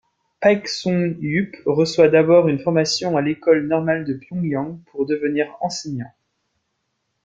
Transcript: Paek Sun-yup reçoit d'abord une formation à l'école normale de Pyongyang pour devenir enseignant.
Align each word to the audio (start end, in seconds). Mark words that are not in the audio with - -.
Paek 0.39 0.67
Sun-yup 0.67 1.55
reçoit 1.67 2.07
d'abord 2.09 2.47
une 2.47 2.57
formation 2.57 3.17
à 3.17 3.21
l'école 3.21 3.67
normale 3.67 4.03
de 4.03 4.15
Pyongyang 4.15 4.79
pour 4.85 5.05
devenir 5.05 5.55
enseignant. 5.61 6.11